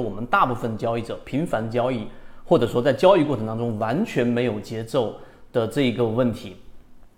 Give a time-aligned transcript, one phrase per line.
[0.00, 2.06] 我们大部分交易者频繁交易，
[2.44, 5.14] 或者说在交易过程当中完全没有节奏
[5.52, 6.56] 的这一个问题。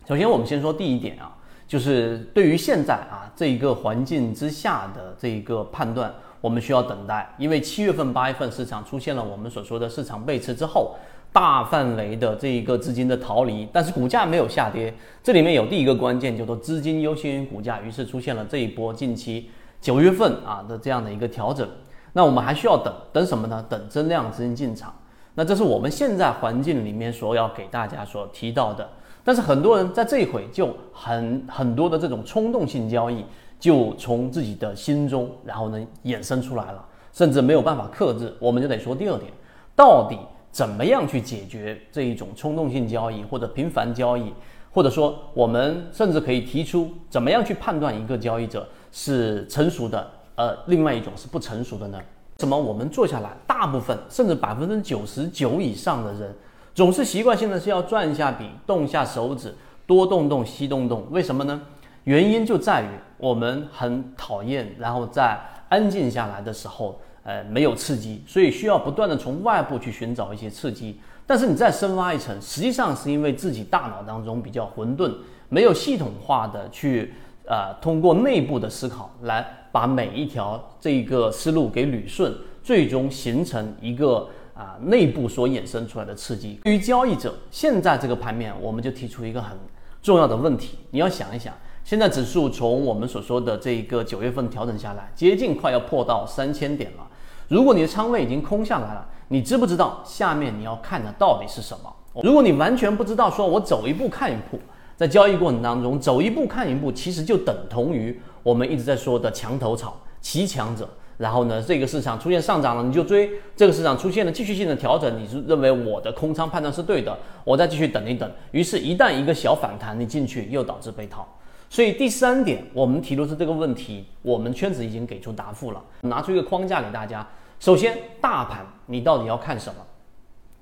[0.07, 1.37] 首先，我们先说第一点啊，
[1.67, 10.97] 就是对于现在啊这一个环境之下的这一个判断，我们需要等待，因为七月份、八月份市场出现了我们所说的市场背驰之后，
[11.31, 14.95] 大范围的这一个资金的逃离，但是股价没有下跌。
[15.23, 21.69] 这里面有第一个关键，叫做资金优先于股价，于是出现了这一波近期九月份啊的这样的一个调整。
[22.13, 23.65] 那我们还需要等等什么呢？
[23.69, 24.95] 等增量资金进场。
[25.35, 28.89] 那这是我们现在环境里面所要给大家所提到的。
[29.23, 33.25] 但是很多人在这一回就很很多的这种冲动性交易，
[33.61, 38.35] 就从自己的心中，然后呢衍生出来了，甚至没有办法克制。
[38.41, 39.31] 我们就得说第二点，
[39.77, 40.19] 到底
[40.51, 44.33] 怎么样去解决这一种冲动性交易或者频繁交易，
[44.73, 50.11] 或者说我们甚至可以提出怎么样去判断一个交易者是成熟的？
[50.39, 52.01] 呃，另外一种是不成熟的呢？
[52.39, 52.57] 什么？
[52.57, 56.33] 我们坐下来，大部分甚至百分之九十九以上的人，
[56.73, 59.53] 总是习惯性的是要转一下笔，动一下手指，
[59.85, 61.05] 多动动，西动动。
[61.11, 61.61] 为什么呢？
[62.05, 65.37] 原因就在于我们很讨厌，然后在
[65.69, 71.01] 安静下来的时候，呃，没有刺激，所以需要不断的从外部去寻找一些刺激。
[71.27, 75.13] 但是你再深挖一层，实际上是因为自己大脑当中比较混沌，
[75.49, 77.13] 没有系统化的去。
[77.51, 86.61] 呃，通过内部的思考来把每一条这个思路给捋顺，最终形成一个啊内部所衍生出来的刺激。
[86.65, 89.57] 对于交易者，现在这个盘面，我们就提出一个很
[90.03, 91.53] 重要的问题：你要想一想，
[91.85, 97.07] 现在指数从我们所说的这个九月份调整下来，接近快要破到三千点了。
[97.49, 101.95] 如果你的仓位已经空下来了，你知不知道下面你要看的到底是什么？
[102.23, 104.59] 如果你完全不知道，说我走一步看一步。
[104.97, 110.89] 在交易过程当中，走一步看一步，其实就等同于我们一直在说的墙头草，骑强者。
[111.19, 118.31] 然后呢，这个市场出现上涨了，你就追；这个市场出现了继续性的调整，你是认为我的空仓判断是对的，我再继续等一等。
[118.53, 121.29] 于是，一旦一个小反弹，你进去又导致被套。
[121.69, 127.27] 所以第三点，我们提出是这个问题，我们圈子已经给出答复了，拿出一个框架给大家。
[127.61, 129.85] 首先，大盘你到底要看什么，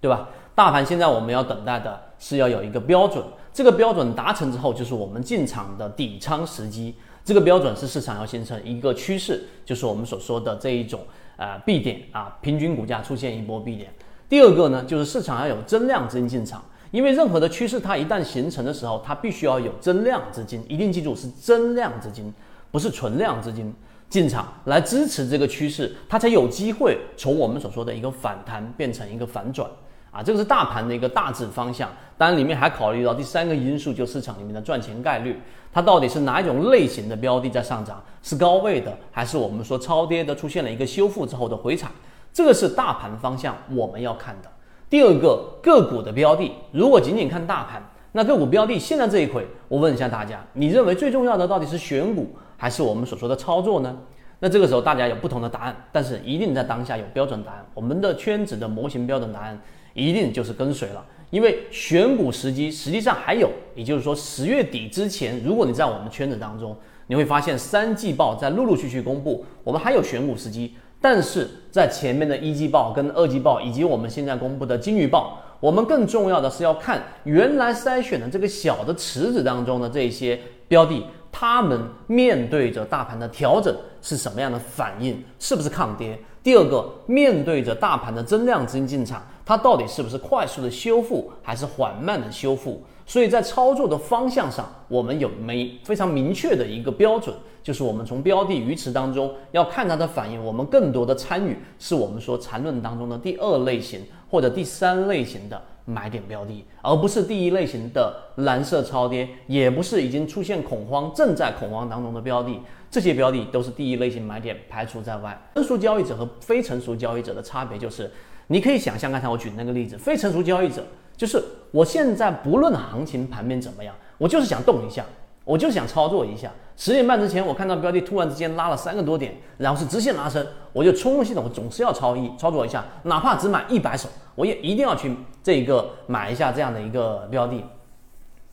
[0.00, 0.31] 对吧？
[0.56, 3.22] 大盘现在我们要等待的是要有一个标准。
[3.53, 6.94] 这个标准达成之后，就是我们进场的底仓时机。
[7.26, 11.00] 这个标准是市场要形成一个趋势，就是我们所说的这一种
[11.37, 13.92] 呃 B 点啊，平均股价出现一波 B 点。
[14.28, 22.32] 第二个呢，就是市场要有增量资金进场，因为任何的趋势它一旦形成的时候，它必须要有增量资金，一定记住是增量资金，
[22.70, 23.75] 不是存量资金
[24.09, 29.69] 进场来支持这个趋势，它才有机会从我们所说的一个反弹变成一个反转。
[30.16, 35.38] 啊，这个是大盘的一个大致方向，当然里面还考虑到第三个因素，就市场里面的赚钱概率，
[35.71, 41.91] 它到底是哪一种类型的标的在上涨，是高位的，还是我们说超跌的，出现了一个修复之后的回踩，
[42.32, 44.49] 这个是大盘方向我们要看的。
[44.88, 53.94] 第二个个股的标的，如果仅仅看大盘，那个股标的现在这一回，我问一下大家，你认为最重要的到底是选股，还是我们所说的操作呢？
[54.38, 59.60] 那这个时候大家有不同的答案，但是一定在当下有标准答案，我们的圈子的模型标准答案。
[59.97, 66.77] 一定就是跟随了，因为选股时机实际上还有，也就是说十月底之前，如果你在我们圈子当中，
[67.07, 70.75] 你会发现三季报在陆陆续续公布，我们还有选股时机。
[71.01, 86.19] 但是在前面的一季报跟二季报，以及我们现在公布的金鱼报，我们更重要的是要看原来筛选的这个小的池子当中的这些标的，他们面对着大盘的调整是什么样的反应，是不是抗跌？
[86.43, 92.83] 第二个，面对着大盘的增量资金进场，它到底是不是快速的修复，还是缓慢的修复？
[93.07, 112.59] 所以在操作的方向上，我们有没非常明确的一个标准，就是我们从标的鱼池当中要看它的反应，我们更多的参与是我们说缠论当中的第二类型或者第三类型的买点标的，而不是第一类型的蓝色超跌，也不是已经出现恐慌、正在恐慌当中的标的。
[112.91, 115.41] 这些标的都是第一类型买点，排除在外。
[115.55, 118.11] 成熟交易者和非成熟交易者的差别就是，
[118.48, 120.84] 你可以想象刚才我举的那个例子，非成熟交易者
[121.16, 125.04] 就是我现在不论行情盘面怎么样，我就是想动一下，
[125.45, 126.51] 我就是想操作一下。
[126.77, 137.65] 十点半之前我看到标的突然之间拉了三个多点，然后是直线拉升，我就冲动系统，总是要操一操作一下，哪怕只买一百手，我也一定要去这个买一下这样的一个标的。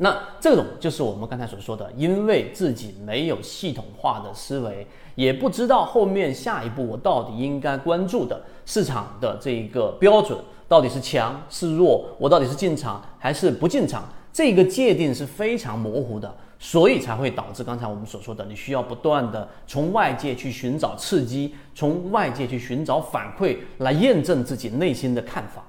[0.04, 4.86] 那这种就是我们刚才所说的，因为自己没有系统化的思维，
[5.16, 14.04] 也不知道后面下一步我到底应该关注的市场的这一个标准到底是强是弱，我到底是进场还是不进场，
[14.34, 16.36] 这个界定是非常模糊的。
[16.60, 25.64] 所以才会导致刚才我们所说的，你需要不断的从外界去寻找刺激，从外界去寻找反馈，来验证自己内心的看法。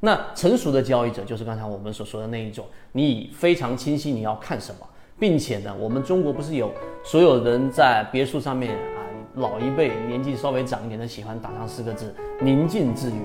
[0.00, 4.86] 那成熟的交易者就是刚才我们所说的那一种，你非常清晰你要看什么，
[5.18, 6.70] 并且呢，我们中国不是有
[7.02, 9.00] 所有人在别墅上面啊，
[9.36, 13.18] 老一辈年纪稍微长一点的喜欢打上四个字“宁静致远”，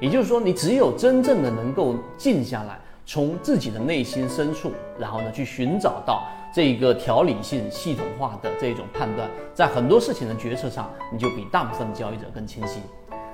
[0.00, 6.22] 也就是说，你只有真正的能够静下来，从自己的内心深处，然后呢，去寻找到。
[6.54, 12.78] 这个条理性、系统化的这种判断，在很多事情的决策上，你就比大部分的交易者更清晰。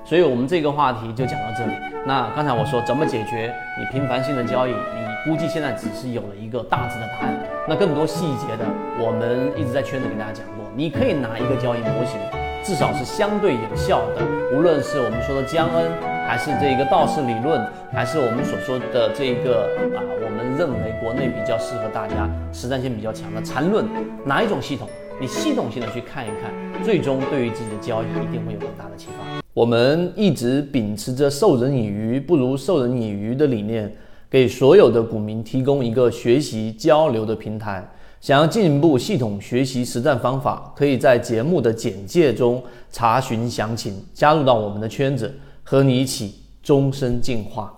[0.04, 1.72] 所以，我们这个话题就讲到这里。
[2.06, 7.34] 那刚才我说怎么解决你频繁性的交易，你估计现在只是有了一个大致的答案。
[7.68, 8.64] 那更多细节的，
[8.98, 10.64] 我们一直在圈子给大家讲过。
[10.74, 12.18] 你可以拿一个交易模型，
[12.64, 14.24] 至少是相对有效的，
[14.56, 15.90] 无论是我们说的江恩。
[16.30, 17.60] 还是这个道氏理论，
[17.92, 19.66] 还是我们所说的这个
[19.96, 23.84] 啊，我们认为国内比较适合大家、实战性比较强的缠论，
[24.24, 24.88] 哪一种系统？
[25.20, 26.50] 你系统性的去看一看，
[26.82, 29.42] 最终对于自己的交易一定会有很大的启发。
[29.52, 33.94] 我们一直秉持着授人以鱼不如授人以渔的理念，
[34.30, 37.86] 给所有的股民提供一个学习交流的平台。
[38.18, 45.30] 想要进一步系统学习实战方法，可以在节目的简介中查询详情，加入到我们的圈子。
[45.62, 47.72] 和你一起终身进化。